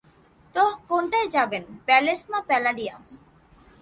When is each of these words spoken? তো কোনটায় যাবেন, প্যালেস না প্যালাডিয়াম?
তো 0.55 0.63
কোনটায় 0.89 1.27
যাবেন, 1.29 1.63
প্যালেস 1.85 2.21
না 2.31 2.39
প্যালাডিয়াম? 2.49 3.01